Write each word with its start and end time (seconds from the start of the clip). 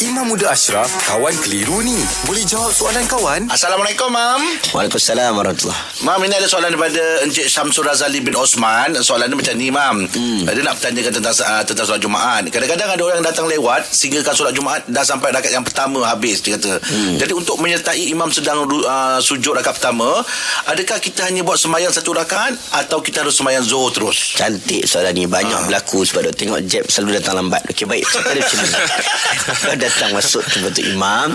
Imam 0.00 0.24
Muda 0.26 0.48
Ashraf, 0.48 0.88
kawan 1.04 1.36
keliru 1.38 1.84
ni. 1.84 1.92
Boleh 2.24 2.40
jawab 2.42 2.72
soalan 2.72 3.04
kawan? 3.04 3.52
Assalamualaikum, 3.52 4.08
Mam. 4.08 4.40
Waalaikumsalam 4.72 5.36
warahmatullahi 5.36 5.76
Mam, 6.00 6.16
ini 6.24 6.32
ada 6.32 6.48
soalan 6.48 6.72
daripada 6.72 7.20
Encik 7.20 7.44
Syamsul 7.46 7.84
Razali 7.84 8.18
bin 8.18 8.32
Osman. 8.32 8.96
Soalan 8.98 9.28
dia 9.28 9.36
macam 9.36 9.54
ni, 9.54 9.68
Mam. 9.68 10.08
Hmm. 10.08 10.48
Dia 10.48 10.64
nak 10.64 10.80
bertanyakan 10.80 11.12
tentang 11.12 11.36
uh, 11.36 11.62
tentang 11.62 11.84
solat 11.84 12.00
Jumaat. 12.00 12.48
Kadang-kadang 12.48 12.88
ada 12.88 13.02
orang 13.02 13.20
datang 13.20 13.44
lewat 13.44 13.84
sehingga 13.86 14.24
solat 14.26 14.56
Jumaat 14.56 14.88
dah 14.88 15.04
sampai 15.04 15.30
rakaat 15.30 15.52
yang 15.52 15.66
pertama 15.68 16.00
habis, 16.02 16.40
dia 16.40 16.56
kata. 16.56 16.80
Hmm. 16.80 17.20
Jadi 17.20 17.32
untuk 17.36 17.60
menyertai 17.60 18.00
imam 18.08 18.32
sedang 18.32 18.64
uh, 18.64 19.20
sujud 19.20 19.52
rakaat 19.52 19.76
pertama, 19.76 20.24
adakah 20.64 20.96
kita 20.96 21.28
hanya 21.28 21.44
buat 21.44 21.60
sembahyang 21.60 21.92
satu 21.92 22.16
rakaat 22.16 22.56
atau 22.72 23.04
kita 23.04 23.20
harus 23.20 23.36
sembahyang 23.36 23.68
zuhur 23.68 23.92
terus? 23.92 24.32
Cantik 24.32 24.88
soalan 24.88 25.12
ni 25.12 25.28
Banyak 25.28 25.52
Ah. 25.52 25.66
berlaku 25.66 26.00
Sebab 26.02 26.24
dia 26.24 26.32
tengok 26.32 26.60
Jeb 26.64 26.84
selalu 26.86 27.18
datang 27.18 27.34
lambat 27.36 27.66
Okey 27.66 27.82
baik 27.82 28.06
Cerita 28.06 28.30
dia 28.30 28.40
macam 28.40 28.58
ni 28.62 28.70
Datang 29.90 30.14
masuk 30.14 30.42
Tempat 30.42 30.74
imam. 30.80 31.28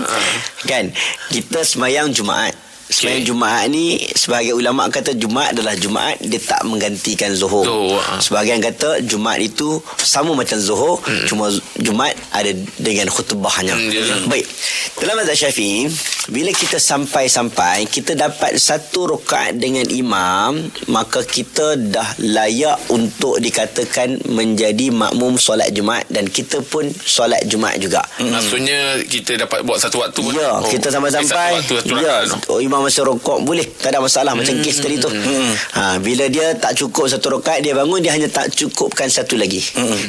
Kan? 0.64 0.90
Kita 1.28 1.60
semayang 1.62 2.10
Jumaat. 2.10 2.56
Semayang 2.86 3.18
Okey. 3.18 3.28
Jumaat 3.28 3.66
ni 3.66 3.86
Sebahagian 4.08 4.54
ulama' 4.56 4.86
kata 4.86 5.10
Jumaat 5.12 5.50
adalah 5.52 5.74
Jumaat 5.74 6.22
Dia 6.22 6.38
tak 6.38 6.62
menggantikan 6.62 7.34
Zuhur. 7.34 7.66
Zuhur, 7.66 7.98
ah. 8.00 8.22
Sebahagian 8.22 8.62
kata 8.62 9.02
Jumaat 9.02 9.42
itu 9.42 9.66
Sama 9.96 10.30
macam 10.32 10.54
Zuhur 10.54 11.02
Cuma 11.26 11.50
Jumaat 11.76 12.14
Ada 12.30 12.54
dengan 12.78 13.10
khutbahnya. 13.10 13.74
Hmm, 13.74 13.90
dia- 13.90 14.22
Baik. 14.26 14.46
Dalam 14.96 15.18
mazhab 15.18 15.34
syafi'i 15.36 15.90
Bila 16.26 16.50
kita 16.50 16.76
sampai-sampai 16.80 17.86
Kita 17.86 18.18
dapat 18.18 18.58
satu 18.58 19.16
rakaat 19.16 19.58
dengan 19.58 19.86
imam 19.88 20.58
Maka 20.90 21.22
kita 21.22 21.78
dah 21.78 22.18
layak 22.22 22.90
Untuk 22.90 23.38
dikatakan 23.38 24.26
Menjadi 24.30 24.90
makmum 24.90 25.38
solat 25.38 25.70
Jumaat 25.70 26.06
Dan 26.10 26.26
kita 26.26 26.62
pun 26.66 26.88
solat 26.90 27.46
Jumaat 27.46 27.78
juga 27.78 28.02
Maksudnya 28.18 29.00
kita 29.06 29.36
dapat 29.46 29.62
buat 29.62 29.78
satu 29.80 30.02
waktu. 30.02 30.20
Ya, 30.34 30.50
kita 30.66 30.88
sampai-sampai. 30.88 31.62
Satu 31.62 31.74
waktu, 31.74 31.74
satu 31.84 31.94
ya, 32.00 32.16
rakaat. 32.24 32.50
oh, 32.50 32.60
imam 32.60 32.80
masih 32.84 33.02
rokok 33.04 33.38
boleh. 33.44 33.66
Tak 33.66 33.94
ada 33.94 34.00
masalah 34.00 34.32
macam 34.32 34.54
kes 34.60 34.78
tadi 34.80 34.96
tu. 35.00 35.10
Ha, 35.76 36.00
bila 36.00 36.26
dia 36.28 36.56
tak 36.56 36.76
cukup 36.76 37.08
satu 37.08 37.38
rakaat 37.38 37.60
dia 37.62 37.72
bangun 37.76 38.00
dia 38.00 38.12
hanya 38.12 38.28
tak 38.28 38.52
cukupkan 38.52 39.08
satu 39.08 39.38
lagi. 39.38 39.60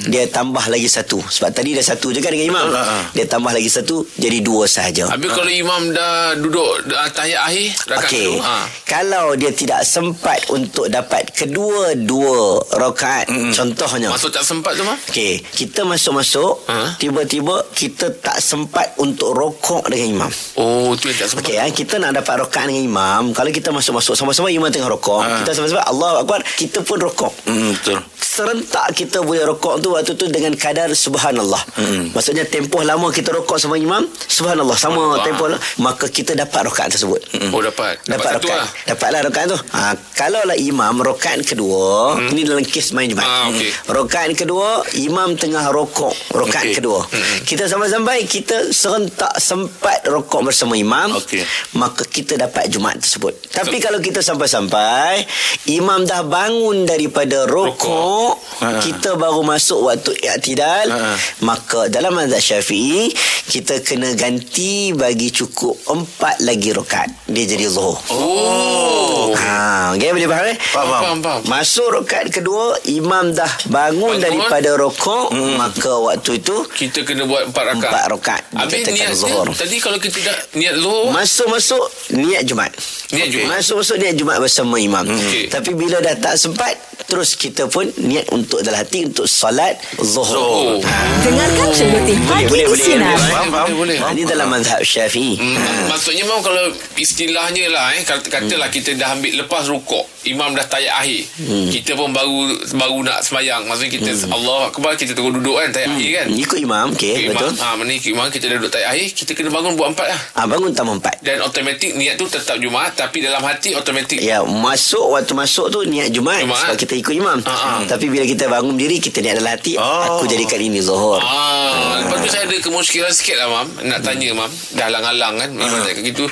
Dia 0.07 0.27
tambah 0.27 0.63
lagi 0.67 0.87
satu. 0.87 1.19
Sebab 1.19 1.51
tadi 1.51 1.75
dah 1.75 1.85
satu 1.85 2.11
je 2.11 2.19
kan 2.23 2.31
dengan 2.31 2.47
imam. 2.55 2.67
Ha, 2.71 2.81
ha. 2.81 2.97
Dia 3.13 3.25
tambah 3.27 3.51
lagi 3.51 3.69
satu 3.69 4.03
jadi 4.15 4.39
dua 4.41 4.65
sahaja. 4.67 5.11
Habis 5.11 5.31
kalau 5.31 5.51
imam 5.51 5.91
dah 5.91 6.06
duduk 6.35 6.85
dah 6.85 7.07
tahiyat 7.09 7.41
akhir 7.43 7.67
rakaat 7.85 8.05
Okey. 8.05 8.27
kedua. 8.29 8.43
Ha. 8.43 8.55
Kalau 8.83 9.25
dia 9.33 9.51
tidak 9.51 9.81
sempat 9.83 10.39
untuk 10.49 10.87
dapat 10.87 11.29
kedua-dua 11.31 12.41
rakaat 12.73 13.25
contohnya. 13.51 14.09
Masuk 14.09 14.29
tak 14.29 14.41
sempat 14.41 14.73
tu 14.73 14.83
mah? 14.83 14.97
Okey, 15.07 15.43
kita 15.45 15.83
masuk-masuk 15.83 16.65
Ha? 16.65 16.95
tiba-tiba 16.97 17.63
kita 17.71 18.09
tak 18.13 18.39
sempat 18.39 18.95
untuk 18.97 19.31
rokok 19.31 19.87
dengan 19.87 20.25
imam. 20.25 20.31
Oh, 20.55 20.93
tu 20.93 21.07
yang 21.07 21.17
tak 21.17 21.27
sempat. 21.29 21.43
Okey, 21.43 21.57
eh, 21.57 21.71
kita 21.71 21.97
nak 21.97 22.11
dapat 22.13 22.41
rakaat 22.41 22.67
dengan 22.67 22.83
imam. 22.85 23.23
Kalau 23.31 23.49
kita 23.49 23.69
masuk-masuk 23.69 24.13
sama-sama 24.13 24.47
imam 24.47 24.67
tengah 24.67 24.87
rokok, 24.87 25.19
Ha. 25.19 25.41
kita 25.41 25.51
sama-sama 25.53 25.83
Allah 25.83 26.09
Akbar, 26.19 26.41
kita 26.55 26.81
pun 26.81 26.97
rokok. 26.97 27.33
Hmm, 27.43 27.73
betul. 27.73 27.99
Serentak 28.17 28.93
kita 28.93 29.19
boleh 29.19 29.43
rokok 29.43 29.81
tu 29.81 29.89
waktu 29.91 30.13
tu 30.13 30.25
dengan 30.27 30.53
kadar 30.53 30.93
subhanallah. 30.93 31.57
Hmm. 31.73 32.13
Maksudnya 32.13 32.45
tempoh 32.45 32.81
lama 32.81 33.09
kita 33.09 33.33
rokok 33.33 33.57
sama 33.57 33.75
imam, 33.75 34.05
subhanallah 34.21 34.77
sama 34.77 35.01
tempoh 35.21 35.49
la- 35.49 35.57
maka 35.97 36.13
kita 36.13 36.37
dapat 36.37 36.69
rakaat 36.69 36.93
tersebut. 36.93 37.17
Oh, 37.49 37.57
dapat. 37.57 37.97
Dapat 38.05 38.37
satu 38.37 38.45
rakaat. 38.45 38.61
lah. 38.61 38.69
Dapatlah 38.85 39.19
rakaat 39.25 39.47
tu. 39.49 39.57
Ha, 39.73 39.81
kalau 40.13 40.45
lah 40.45 40.53
imam 40.53 40.93
rakaat 41.01 41.41
kedua, 41.41 42.21
ini 42.29 42.45
dalam 42.45 42.61
kes 42.61 42.93
main 42.93 43.09
Jumaat. 43.09 43.25
Ah, 43.25 43.49
okey. 43.49 43.73
Rakaat 43.89 44.37
kedua, 44.37 44.85
imam 44.93 45.33
tengah 45.33 45.73
rokok. 45.73 46.13
Rakaat 46.29 46.69
Okey. 46.69 46.77
kedua. 46.77 47.01
Kita 47.41 47.65
sampai-sampai 47.65 48.29
kita 48.29 48.69
serentak 48.69 49.41
sempat 49.41 50.05
rokok 50.05 50.45
bersama 50.45 50.77
imam, 50.77 51.17
Okey. 51.17 51.41
maka 51.73 52.05
kita 52.05 52.37
dapat 52.37 52.69
Jumaat 52.69 53.01
tersebut. 53.01 53.33
Tapi 53.49 53.81
kalau 53.81 53.97
kita 53.97 54.21
sampai-sampai 54.21 55.25
imam 55.73 56.05
dah 56.05 56.21
bangun 56.21 56.85
daripada 56.85 57.49
rokok, 57.49 58.37
Ha. 58.61 58.85
kita 58.85 59.17
baru 59.17 59.41
masuk 59.41 59.81
waktu 59.83 60.13
i'tidal, 60.29 60.93
Ha. 60.93 61.17
maka 61.41 61.89
dalam 61.89 62.13
mazhab 62.13 62.37
Syafi'i 62.37 63.09
kita 63.47 63.81
kena 63.81 64.13
ganti 64.13 64.93
bagi 64.93 65.31
cukup 65.31 65.86
empat 65.87 66.43
lagi 66.43 66.69
rakaat. 66.71 67.09
Dia 67.25 67.43
jadi 67.43 67.67
zuhur. 67.67 67.95
Oh. 68.11 69.31
Ha, 69.33 69.93
okay, 69.93 70.11
boleh 70.11 70.27
faham 70.27 70.45
eh? 70.47 70.57
Faham, 70.57 70.87
faham. 70.87 71.01
Faham, 71.03 71.17
faham. 71.23 71.41
Masuk 71.45 71.87
rakaat 71.93 72.27
kedua, 72.29 72.75
imam 72.85 73.31
dah 73.31 73.49
bangun, 73.67 74.15
Bangun. 74.15 74.23
daripada 74.23 74.75
rokok, 74.75 75.31
maka 75.55 75.91
waktu 75.97 76.39
itu 76.39 76.55
Kita 76.67 77.03
kena 77.03 77.23
buat 77.23 77.47
empat 77.47 77.63
rakaat. 77.73 77.91
Empat 77.91 78.03
rakaat. 78.11 78.43
Habis 78.53 78.73
Dikatakan 78.77 78.95
niat 78.95 79.11
zuhur. 79.13 79.45
dia, 79.47 79.57
tadi 79.57 79.75
kalau 79.77 79.97
kita 79.97 80.17
dah 80.21 80.37
niat 80.53 80.75
zuhur, 80.77 81.05
Masuk-masuk 81.09 81.83
niat 82.13 82.43
Jumaat. 82.43 82.73
Niat 83.09 83.27
Jumaat. 83.27 83.49
Masuk-masuk 83.55 83.95
niat 83.97 84.15
Jumaat 84.15 84.39
bersama 84.39 84.75
imam. 84.77 85.05
Okey. 85.05 85.47
Tapi 85.47 85.71
bila 85.73 85.97
dah 85.99 86.15
tak 86.15 86.35
sempat, 86.35 86.75
terus 87.07 87.33
kita 87.33 87.65
pun 87.65 87.87
niat 87.97 88.27
untuk 88.29 88.59
dalam 88.59 88.77
hati 88.77 89.05
untuk 89.05 89.25
solat 89.25 89.79
zuhur. 89.97 90.27
Zuhur. 90.27 90.75
Ha. 90.81 90.95
Dengarkan 91.21 91.67
celoteh 91.69 92.19
pagi 92.21 92.45
boleh, 92.45 92.61
di 92.61 92.69
boleh. 92.69 92.83
Sinar. 92.83 93.15
Faham. 93.17 93.69
boleh. 93.73 93.97
Ha, 93.97 94.11
Ini 94.11 94.23
dalam 94.25 94.47
mazhab 94.47 94.81
Syafi'i. 94.81 95.35
Hmm, 95.35 95.55
Ha. 95.57 95.71
Maksudnya 95.89 96.23
memang 96.23 96.41
kalau 96.41 96.63
istilahnya 96.97 97.65
lah 97.67 97.91
eh 97.91 98.03
kata 98.03 98.27
katalah 98.27 98.67
kita 98.67 98.93
dah 98.93 99.13
ambil 99.13 99.31
lepas 99.37 99.65
rukuk 99.65 100.03
imam 100.23 100.51
dah 100.51 100.65
tayat 100.65 100.91
akhir 100.97 101.23
Hmm. 101.37 101.69
kita 101.69 101.93
pun 101.93 102.11
baru 102.11 102.37
baru 102.73 102.97
nak 103.01 103.21
semayang 103.21 103.63
maksudnya 103.63 103.91
kita 103.93 104.11
Allah 104.27 104.67
akbar 104.67 104.93
kita 104.93 105.13
terus 105.13 105.31
duduk 105.31 105.55
kan 105.55 105.71
tayat 105.71 105.87
akhir 105.89 106.09
kan 106.13 106.27
Ikut 106.29 106.59
imam, 106.59 106.85
okey, 106.91 107.13
Ikut 107.23 107.31
betul. 107.33 107.51
imam, 107.53 107.63
ha, 107.63 107.75
mana 107.75 107.91
ikut 107.91 108.11
imam 108.11 108.27
kita 108.27 108.45
dah 108.45 108.57
duduk 108.57 108.69
tayat 108.69 108.87
akhir 108.89 109.07
kita 109.13 109.31
kena 109.33 109.49
bangun 109.49 109.73
buat 109.73 109.89
empat 109.89 110.07
lah 110.09 110.21
Ah 110.35 110.45
bangun 110.45 110.71
tambah 110.71 110.95
empat. 110.95 111.15
dan 111.21 111.39
automatik 111.39 111.91
niat 111.93 112.15
tu 112.15 112.27
tetap 112.27 112.57
Jumaat 112.57 112.91
tapi 112.93 113.17
dalam 113.19 113.39
hati 113.39 113.71
automatik 113.71 114.19
Ya, 114.19 114.43
masuk 114.43 115.07
waktu 115.09 115.31
masuk 115.31 115.69
tu 115.69 115.79
niat 115.85 116.09
Jumaat, 116.09 116.43
Jumaat. 116.43 116.59
sebab 116.65 116.75
kita 116.77 116.93
ikut 116.97 117.13
imam. 117.13 117.39
Ha. 117.45 117.85
Tapi 117.85 118.05
bila 118.07 118.23
kita 118.23 118.45
bangun 118.45 118.75
diri 118.75 118.97
kita 118.97 119.21
niat 119.21 119.37
dalam 119.37 119.53
hati, 119.53 119.77
Oh. 119.77 120.17
aku 120.17 120.25
jadikan 120.25 120.57
ini 120.57 120.81
zuhur. 120.81 121.21
Ah, 121.21 122.01
lepas 122.01 122.17
tu 122.21 122.29
saya 122.29 122.43
ada 122.45 122.57
kemuskilan 122.57 123.09
sikit 123.09 123.37
lah 123.37 123.47
Mam. 123.47 123.67
Nak 123.85 123.99
tanya 124.01 124.33
Mam. 124.33 124.51
Dah 124.73 124.89
halang-halang 124.89 125.35
kan? 125.37 125.49
Memang 125.53 125.81
tak 125.81 126.01
gitu. 126.01 126.25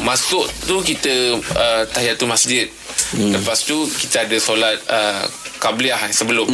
Masuk 0.00 0.44
tu 0.64 0.80
kita 0.80 1.12
uh, 1.56 1.82
Tahiyatul 1.88 2.28
masjid. 2.28 2.68
Lepas 3.12 3.64
tu 3.64 3.76
Kita 3.84 4.24
ada 4.24 4.36
solat 4.36 4.76
uh, 4.88 5.24
Qabliyah 5.62 6.10
sebelum 6.10 6.50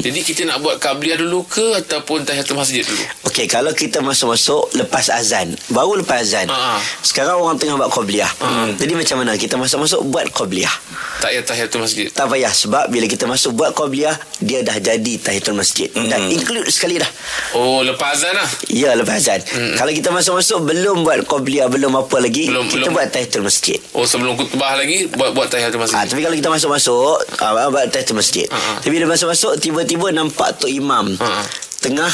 Jadi 0.00 0.20
kita 0.24 0.42
nak 0.42 0.58
buat 0.58 0.80
Qabliyah 0.80 1.20
dulu 1.20 1.44
ke 1.44 1.76
Ataupun 1.76 2.24
Tahiyatul 2.24 2.56
masjid 2.56 2.80
dulu 2.80 3.04
Okey, 3.28 3.44
kalau 3.44 3.70
kita 3.70 4.00
masuk-masuk 4.00 4.72
lepas 4.74 5.12
azan, 5.12 5.52
baru 5.68 6.00
lepas 6.00 6.24
azan. 6.24 6.48
Ha. 6.48 6.80
Sekarang 7.00 7.38
orang 7.38 7.54
tengah 7.54 7.76
buat 7.76 7.92
qabliyah. 7.92 8.26
Jadi 8.74 8.92
macam 8.94 9.20
mana? 9.20 9.36
Kita 9.36 9.54
masuk-masuk 9.54 10.00
buat 10.06 10.26
qabliyah. 10.28 10.72
Tak 11.18 11.28
payah 11.28 11.42
Tahiyatul 11.44 11.82
masjid 11.82 12.06
Tak 12.08 12.26
payah 12.26 12.48
sebab 12.48 12.88
bila 12.88 13.04
kita 13.04 13.26
masuk 13.26 13.52
buat 13.52 13.74
qabliyah, 13.74 14.14
dia 14.38 14.62
dah 14.62 14.78
jadi 14.78 15.12
tahiyatul 15.18 15.54
masjid. 15.54 15.90
Dan 15.92 16.30
include 16.30 16.66
sekali 16.68 16.96
dah. 16.96 17.10
Oh 17.52 17.82
lepas 17.82 18.16
azan 18.16 18.32
lah 18.32 18.48
Ya 18.66 18.94
lepas 18.94 19.18
azan. 19.18 19.42
Kalau 19.76 19.92
kita 19.92 20.08
masuk-masuk 20.08 20.58
belum 20.64 21.02
buat 21.02 21.20
qabliyah, 21.22 21.68
belum 21.68 21.92
apa 21.96 22.16
lagi, 22.18 22.48
Belum- 22.48 22.66
kita 22.66 22.88
belum. 22.88 22.96
buat 22.96 23.08
tahiyatul 23.12 23.44
masjid. 23.44 23.78
Oh 23.92 24.02
sebelum 24.02 24.34
khutbah 24.34 24.74
lagi 24.74 25.10
Buat 25.10 25.30
buat 25.32 25.46
Tahiyatul 25.46 25.78
masjid 25.78 25.94
Ah, 25.94 26.04
tapi 26.04 26.20
kalau 26.20 26.34
kita 26.34 26.48
masuk-masuk 26.48 27.18
ah, 27.38 27.66
buat 27.68 27.86
tahiyatul 27.88 28.16
masjid. 28.16 28.37
Ha, 28.46 28.58
ha. 28.58 28.72
Tapi 28.78 28.92
bila 28.94 29.10
masuk-masuk 29.10 29.58
tiba-tiba 29.58 30.14
nampak 30.14 30.62
tok 30.62 30.70
imam 30.70 31.18
ha. 31.18 31.42
tengah 31.82 32.12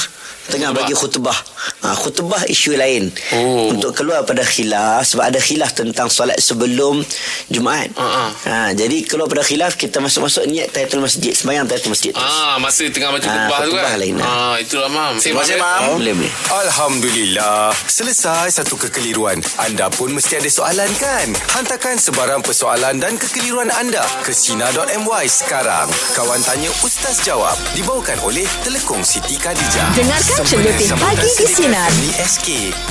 tengah 0.48 0.70
bagi 0.72 0.96
khutbah. 0.96 1.36
Ha, 1.80 1.92
khutbah 1.94 2.44
isu 2.46 2.74
lain. 2.74 3.08
Oh. 3.32 3.70
Untuk 3.70 3.92
keluar 3.92 4.24
pada 4.24 4.40
khilaf 4.40 5.04
sebab 5.04 5.24
ada 5.28 5.36
khilaf 5.36 5.72
tentang 5.72 6.08
solat 6.08 6.36
sebelum 6.36 7.00
Jumaat. 7.46 7.92
Ha, 7.96 8.06
ha. 8.06 8.26
Ha, 8.44 8.54
jadi 8.72 9.04
keluar 9.04 9.28
pada 9.28 9.40
khilaf 9.40 9.74
kita 9.74 10.00
masuk-masuk 10.00 10.44
niat 10.46 10.72
tahiyatul 10.72 11.00
masjid, 11.00 11.32
sembahyang 11.32 11.64
tahiyatul 11.64 11.92
masjid. 11.92 12.12
Ah, 12.14 12.56
masa 12.56 12.88
tengah 12.88 13.12
baca 13.12 13.24
Ah, 13.24 13.32
khutbah 13.34 13.58
tu 13.60 13.70
khutbah 13.70 13.92
kan. 13.92 14.00
lain, 14.00 14.14
ah. 14.18 14.24
ah, 14.24 14.54
itulah 14.56 14.88
mam. 14.88 15.14
Terima 15.16 15.40
kasih, 15.40 15.56
Mam. 15.56 16.00
Boleh 16.00 16.12
boleh. 16.14 16.32
Alhamdulillah. 16.64 17.72
Selesai 17.86 18.48
satu 18.52 18.76
kekeliruan. 18.76 19.40
Anda 19.56 19.88
pun 19.88 20.12
mesti 20.12 20.36
ada 20.36 20.46
soalan 20.46 20.90
kan? 20.96 21.26
Hantarkan 21.52 21.96
sebarang 21.96 22.40
persoalan 22.40 23.00
dan 23.00 23.16
kekeliruan 23.16 23.72
anda 23.72 24.04
ke 24.20 24.30
Sina.my 24.30 25.24
sekarang. 25.24 25.88
Kawan 26.12 26.40
tanya 26.42 26.68
Ustaz 26.82 27.22
jawab. 27.22 27.56
Dibawakan 27.72 28.20
oleh 28.22 28.44
Telekong 28.60 29.00
Siti 29.00 29.36
Khadijah. 29.36 29.96
Dengarkan 29.96 30.36
Sempena 30.44 30.72
sambutan 30.76 30.98
pagi 31.14 31.30
di 31.34 31.53
Sinar. 31.54 31.86
Family 31.86 32.10
SK. 32.18 32.48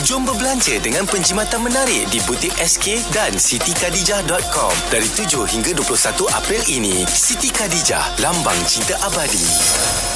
Jom 0.07 0.24
berbelanja 0.24 0.80
dengan 0.80 1.04
penjimatan 1.04 1.68
menarik 1.68 2.07
di 2.07 2.24
butik 2.24 2.56
SK 2.56 3.12
dan 3.12 3.36
sitikadijah.com. 3.36 4.71
Dari 4.88 5.04
7 5.12 5.44
hingga 5.51 5.75
21 5.75 6.31
April 6.31 6.63
ini, 6.71 7.04
Siti 7.04 7.51
Khadijah, 7.51 8.24
lambang 8.24 8.56
cinta 8.63 8.95
abadi. 9.04 10.12